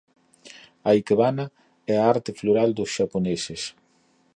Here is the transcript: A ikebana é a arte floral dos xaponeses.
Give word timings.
A 0.89 0.91
ikebana 0.99 1.45
é 1.93 1.95
a 1.99 2.05
arte 2.13 2.31
floral 2.39 2.69
dos 2.77 2.89
xaponeses. 2.97 3.61